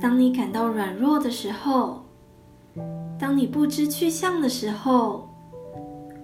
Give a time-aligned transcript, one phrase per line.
[0.00, 2.04] 当你感到软弱的时候，
[3.18, 5.28] 当你不知去向的时候，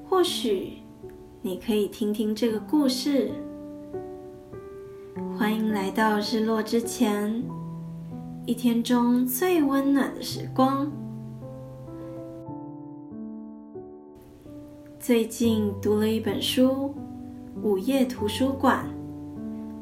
[0.09, 0.75] 或许
[1.43, 3.33] 你可以听听这个故事。
[5.37, 7.43] 欢迎来到日落之前，
[8.47, 10.89] 一天中最温暖的时光。
[15.01, 16.95] 最近读了一本书
[17.61, 18.87] 《午夜图书馆》，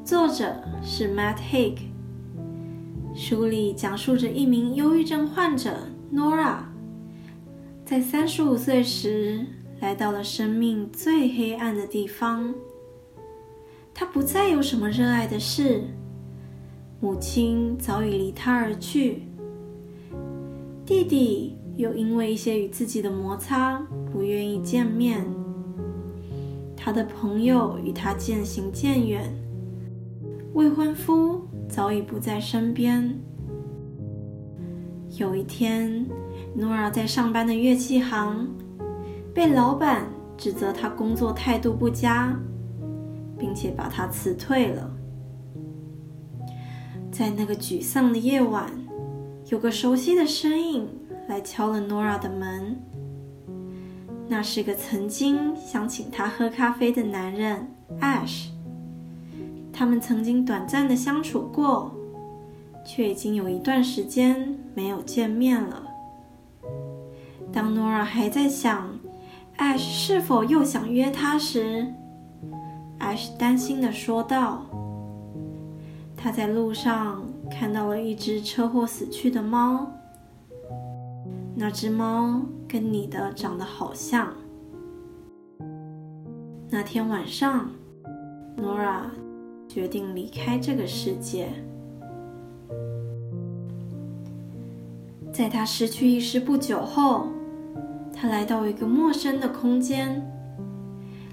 [0.06, 1.91] 作者是 Matt Haig。
[3.25, 6.57] 书里讲述着一名忧郁症患者 Nora，
[7.85, 9.46] 在三十五岁时
[9.79, 12.53] 来到了生命最黑暗的地方。
[13.95, 15.85] 他不再有什么热爱的事，
[17.00, 19.23] 母亲早已离他而去，
[20.84, 25.25] 弟弟又因为一些与自己的摩擦不愿意见面，
[26.76, 29.32] 他的朋友与他渐行渐远，
[30.54, 33.19] 未婚夫早已不在身边。
[35.19, 36.06] 有一天，
[36.55, 38.47] 诺尔在上班的乐器行
[39.34, 40.06] 被老板
[40.37, 42.39] 指责他工作态度不佳。
[43.43, 44.89] 并且把他辞退了。
[47.11, 48.70] 在那个沮丧的夜晚，
[49.48, 50.89] 有个熟悉的身影
[51.27, 52.81] 来敲了 Nora 的门。
[54.28, 57.67] 那是个曾经想请他喝咖啡的男人
[58.00, 58.52] Ash。
[59.73, 61.92] 他们曾经短暂的相处过，
[62.84, 65.83] 却已经有一段时间没有见面了。
[67.53, 68.98] 当 Nora 还在想
[69.59, 71.87] Ash 是否又想约他时，
[72.98, 74.62] 艾什担心的说道
[76.17, 79.91] ：“他在路上看到了一只车祸死去的猫，
[81.55, 84.33] 那只猫跟你的长得好像。”
[86.70, 87.70] 那天晚上
[88.56, 89.03] ，Nora
[89.73, 91.48] 决定离开这个世界。
[95.33, 97.28] 在他失去意识不久后，
[98.12, 100.22] 他来到一个陌生的空间。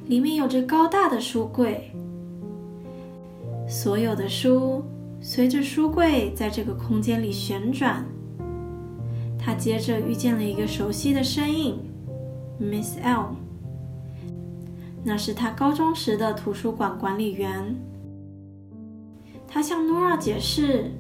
[0.05, 1.91] 里面有着高大的书柜，
[3.67, 4.83] 所有的书
[5.19, 8.05] 随着书柜在这个空间里旋转。
[9.37, 11.77] 他接着遇见了一个熟悉的身影
[12.57, 13.35] ，Miss L。
[15.03, 17.75] 那是他高中时的图书馆管理员。
[19.51, 20.91] 他向 Nora 解释，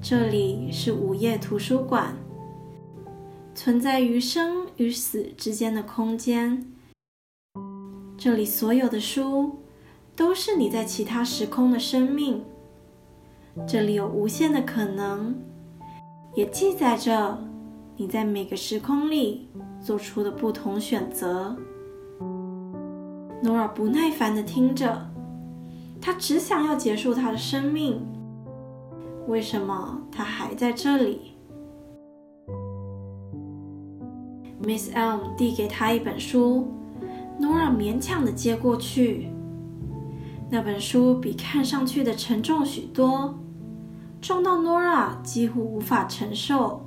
[0.00, 2.16] 这里是午夜图书馆，
[3.54, 6.72] 存在于生与死之间的空间。
[8.16, 9.58] 这里所有的书
[10.16, 12.42] 都是你在其他时空的生命。
[13.68, 15.34] 这里有无限的可能，
[16.34, 17.38] 也记载着
[17.98, 19.50] 你在每个时空里
[19.82, 21.54] 做出的不同选择。
[23.42, 25.11] 诺尔不耐烦的听着，
[26.02, 28.04] 他只想要结束他的生命。
[29.28, 31.32] 为什么他还在这里
[34.60, 36.66] ？Miss Elm 递给他一本书。
[37.40, 39.28] Nora 勉强的接过去，
[40.50, 43.34] 那本书比看上去的沉重许多，
[44.20, 46.84] 重到 Nora 几乎无法承受。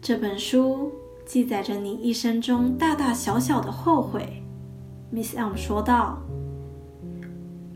[0.00, 0.92] 这本书
[1.24, 4.42] 记载着你一生中大大小小的后悔
[5.12, 6.18] ，Miss em 说道：“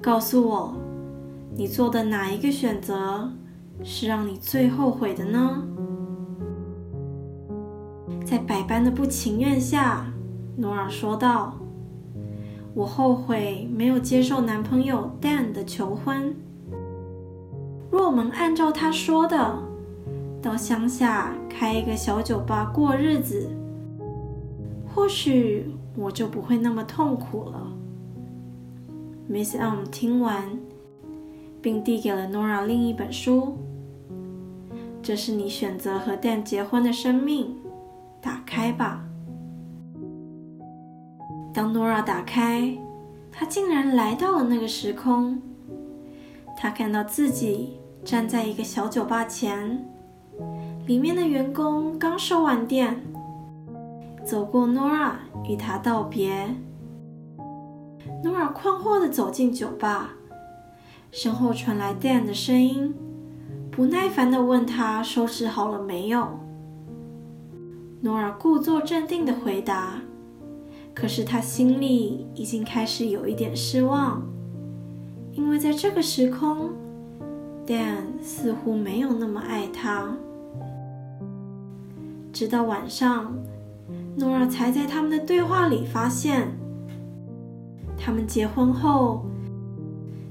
[0.00, 0.75] 告诉我，
[1.54, 3.31] 你做的哪一个选择
[3.82, 5.62] 是让你最后悔的呢？”
[8.25, 10.06] 在百般的不情愿下。
[10.56, 11.54] 诺尔说道
[12.75, 16.34] ：“我后悔没有接受男朋友 Dan 的求婚。
[17.91, 19.58] 若我们按照他说的，
[20.42, 23.48] 到乡下开一个小酒吧过日子，
[24.92, 27.72] 或许我就不会那么痛苦了。
[29.30, 30.58] ”Miss M 听完，
[31.60, 33.58] 并递给了 Nora 另一本书
[35.02, 37.54] ：“这是你选择和 Dan 结婚的生命，
[38.22, 39.04] 打开吧。”
[41.52, 42.74] 当 Nora 打开，
[43.30, 45.40] 她竟然来到了那个时空。
[46.56, 49.86] 她看到自己站在一个小酒吧前，
[50.86, 52.98] 里面的员工刚收完店，
[54.24, 55.12] 走过 Nora
[55.48, 56.32] 与她道别。
[58.25, 60.11] Nora 困惑地走进酒吧，
[61.11, 62.94] 身后传来 Dan 的声音，
[63.70, 66.41] 不耐烦地问他收拾好了没有。
[68.03, 70.00] Nora 故作镇定地回答。
[70.94, 74.20] 可是他心里已经开始有一点失望，
[75.31, 76.70] 因为在这个时空
[77.65, 80.17] ，Dan 似乎没有那么爱他。
[82.32, 83.32] 直到晚上
[84.17, 86.49] 诺尔才在他们的对话里发现，
[88.08, 89.26] 他们结婚后，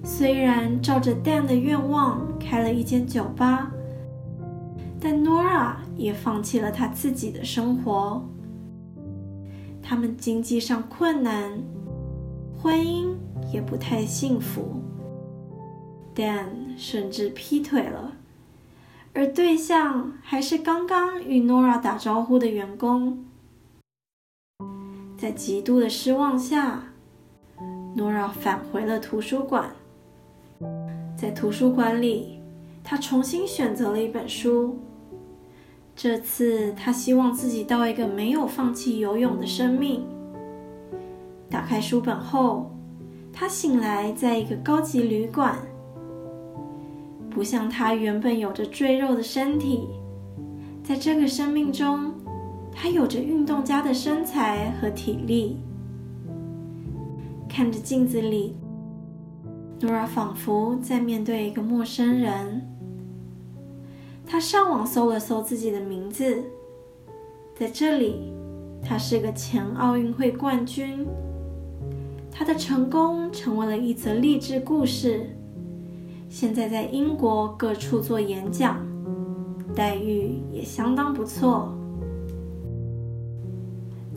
[0.03, 3.71] 虽然照着 Dan 的愿望开了一间酒吧，
[5.00, 8.27] 但 Nora 也放弃了她自己的生活。
[9.79, 11.62] 他们经济上困难，
[12.59, 13.13] 婚姻
[13.53, 14.81] 也不太幸福。
[16.15, 18.13] Dan 甚至劈腿了，
[19.13, 23.24] 而对象还是刚刚与 Nora 打招呼的员工。
[25.15, 26.87] 在极度的失望下
[27.97, 29.71] ，Nora 返回了图书馆。
[31.17, 32.39] 在图书馆里，
[32.83, 34.77] 他重新选择了一本书。
[35.95, 40.05] 这次，他希望自己到一个没有放弃游泳的生命。
[41.49, 42.69] 打开书本后，
[43.33, 45.57] 他醒来在一个高级旅馆。
[47.31, 49.88] 不像他原本有着赘肉的身体，
[50.83, 52.13] 在这个生命中，
[52.71, 55.57] 他有着运动家的身材和体力。
[57.49, 58.55] 看着镜子里
[59.79, 62.61] ，Nora 仿佛在面对一个陌生人。
[64.25, 66.44] 他上网搜了搜自己的名字，
[67.55, 68.33] 在这里，
[68.83, 71.05] 他是个前奥运会冠军。
[72.29, 75.29] 他的成功成为了一则励志故事。
[76.29, 78.85] 现在在英国各处做演讲，
[79.73, 81.73] 待遇也相当不错。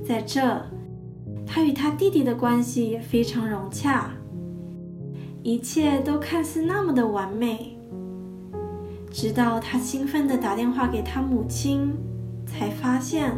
[0.04, 0.60] 在这，
[1.52, 4.12] 他与他弟弟的关系也非常融洽，
[5.42, 7.76] 一切都看似那么的完美。
[9.10, 11.92] 直到他兴奋地打电话给他母亲，
[12.46, 13.32] 才发现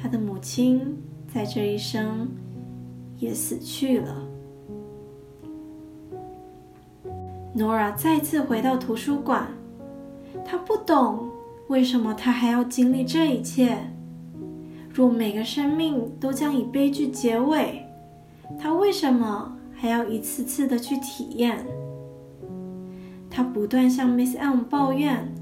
[0.00, 0.96] 他的母亲
[1.26, 2.28] 在这一生
[3.16, 4.14] 也死去了。
[7.56, 9.48] Nora 再次回到图书馆，
[10.44, 11.28] 她不懂
[11.66, 13.78] 为什么她还要经历这一切。
[14.98, 17.86] 若每个生命都将以悲剧结尾，
[18.58, 21.64] 他为什么还要一次次的去体验？
[23.30, 25.32] 他不断向 Miss M 抱怨，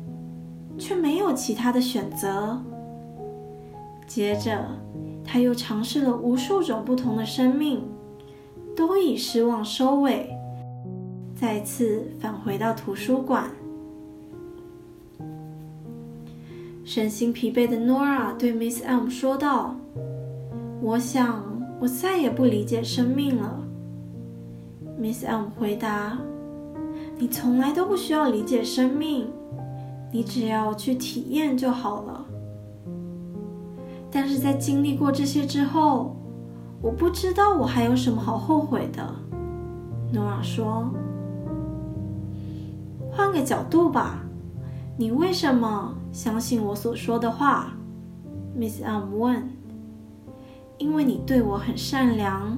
[0.76, 2.62] 却没有其他的选择。
[4.06, 4.62] 接着，
[5.24, 7.82] 他又尝试了无数种不同的生命，
[8.76, 10.28] 都以失望收尾。
[11.34, 13.50] 再次返回到图书馆，
[16.86, 19.74] 身心疲惫的 Nora 对 Miss M 说道
[20.80, 21.42] ：“我想
[21.80, 23.60] 我再也不理解生命了。
[24.96, 26.16] ”Miss M 回答
[27.18, 29.26] ：“你从来都不需要理解生命，
[30.12, 32.24] 你只要去体验就好了。”
[34.08, 36.14] 但是在经历过这些之后，
[36.80, 39.12] 我不知道我还有什么好后悔的。
[40.14, 40.88] Nora 说。
[43.10, 44.20] 换个角度吧，
[44.96, 47.74] 你为什么相信我所说的话
[48.58, 49.50] ？Miss M 问。
[50.78, 52.56] 因为你对我很善良，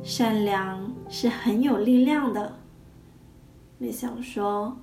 [0.00, 2.52] 善良是很有力量的。
[3.80, 4.76] Miss M 说。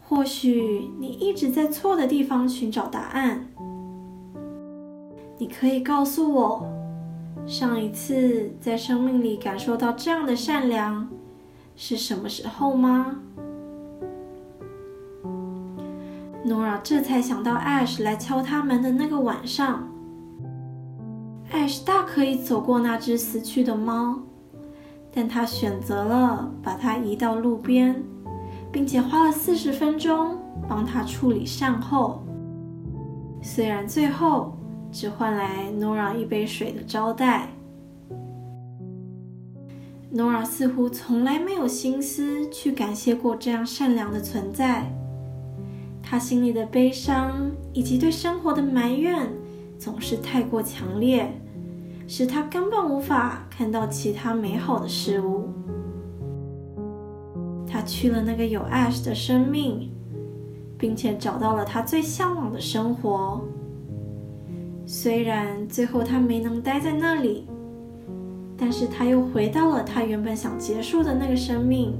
[0.00, 3.48] 或许你一直在错的地方寻找答案。
[5.38, 6.68] 你可以告诉我，
[7.48, 11.10] 上一次在生命里感受到这样的善良。
[11.74, 13.16] 是什么时候吗
[16.52, 19.88] ？Nora 这才想到 Ash 来敲他门的那个晚上。
[21.50, 24.18] Ash 大可以走过那只死去的猫，
[25.10, 28.02] 但他选择了把它移到路边，
[28.70, 30.36] 并且花了四十分钟
[30.68, 32.22] 帮它处理善后。
[33.40, 34.54] 虽然最后
[34.90, 37.48] 只换来 Nora 一杯水的招待。
[40.14, 44.92] Nora 似乎从来没有心思去感谢过这样善良的存在。
[46.12, 49.26] 他心里的悲伤以及对生活的埋怨
[49.78, 51.32] 总是太过强烈，
[52.06, 55.48] 使他根本无法看到其他美好的事物。
[57.66, 59.90] 他去了那个有 Ash 的生命，
[60.76, 63.40] 并且找到了他最向往的生活。
[64.84, 67.46] 虽然最后他没能待在那里。
[68.58, 71.94] 但是他又回到了他原本想结束的那个生命，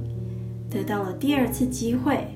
[0.69, 2.27] 得到了第二次机会。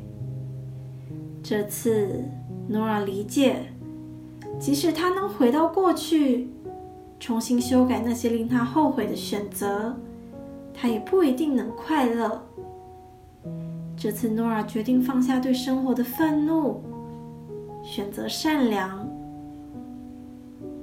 [1.50, 2.26] 这次
[2.70, 3.68] ，Nora 理解，
[4.60, 6.50] 即使他能回到过去，
[7.22, 9.96] 重新修改那些令他后悔的选择，
[10.74, 12.44] 他也不一定能快乐。
[13.96, 16.82] 这次，Nora 决定放下对生活的愤怒，
[17.82, 19.08] 选择善良。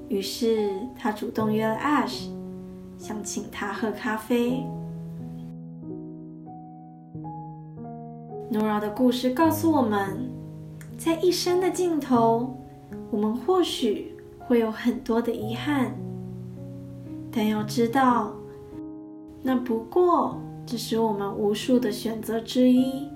[0.09, 2.30] 于是，他主动约了 Ash。
[2.97, 4.64] 想请他喝咖啡。
[8.50, 10.30] Nora 的故事告诉我们，
[10.97, 12.57] 在一生的尽头，
[13.11, 15.95] 我们或许会有很多的遗憾，
[17.31, 18.33] 但要知道，
[19.43, 23.09] 那不过只是我们无数的选择之一。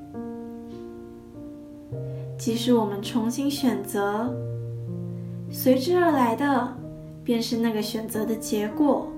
[2.37, 4.33] 即使我们重新选择，
[5.51, 6.77] 随之而来的
[7.25, 9.09] 便是那个选择的结果，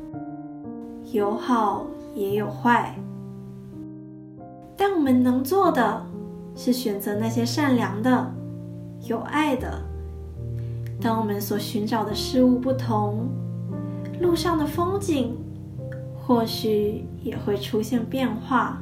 [1.12, 2.94] 有好也有坏。
[4.76, 6.06] 但我们能做的
[6.56, 8.32] 是选择那些善良的、
[9.10, 9.82] 有爱的。
[11.00, 13.28] 当我们所寻找的事物不同，
[14.20, 15.36] 路上的风景
[16.16, 18.80] 或许也会出现变化。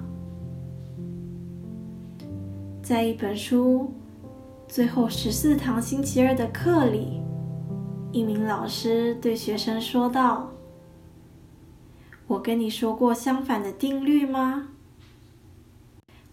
[2.83, 3.91] 在一本书
[4.67, 7.23] 最后十四堂星期二的课里，
[8.13, 10.51] 一名老师对学生说道
[12.29, 14.69] ：“我跟你说过相反的定律吗？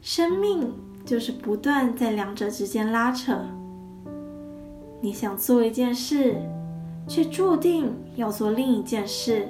[0.02, 0.74] 生命
[1.06, 3.40] 就是不断在两者之间拉扯。
[5.06, 6.36] 你想做一件事，
[7.08, 9.48] 却注定要做另一件事。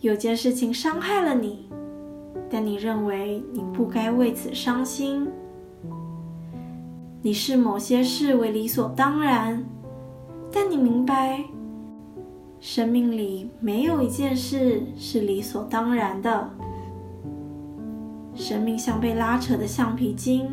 [0.00, 1.68] 有件事情伤害了你。”
[2.48, 5.28] 但你认为你不该为此伤心，
[7.20, 9.62] 你视某些事为理所当然，
[10.50, 11.44] 但你明白，
[12.60, 16.48] 生命里没有一件事是理所当然的。
[18.34, 20.48] 生命像被拉扯的橡皮筋，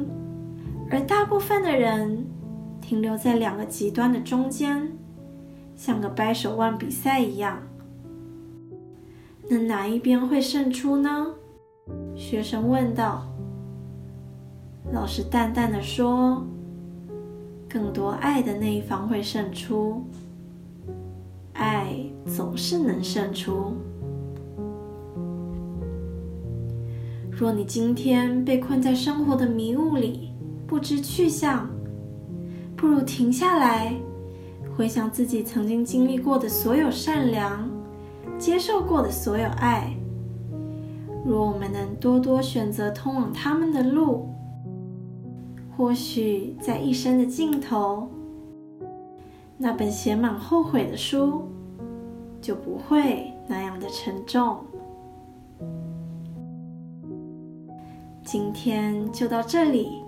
[0.91, 2.27] 而大部分的人
[2.87, 4.91] 停留在两个极端的中间，
[5.75, 7.57] 像个掰手腕比赛一样。
[9.49, 11.33] 那哪一边会胜出呢？
[12.15, 13.25] 学生问道。
[14.93, 16.45] 老师淡淡的说
[17.67, 20.03] ：“更多爱的那一方会胜出，
[21.53, 21.95] 爱
[22.27, 23.73] 总是能胜出。
[27.31, 30.29] 若你今天被困在生活的迷雾里，
[30.67, 31.67] 不知去向，
[32.85, 33.95] 不如停下来，
[34.77, 37.67] 回想自己曾经经历过的所有善良，
[38.37, 39.91] 接受过的所有爱。”
[41.25, 44.29] 若我们能多多选择通往他们的路，
[45.75, 48.07] 或许在一生的尽头，
[49.57, 51.41] 那本写满后悔的书
[52.39, 54.59] 就不会那样的沉重。
[58.23, 60.03] 今天就到这里，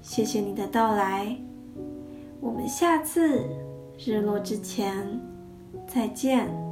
[0.00, 1.36] 谢谢你的到来，
[2.44, 3.42] 我们下次
[3.98, 5.18] 日落之前
[5.88, 6.63] 再见。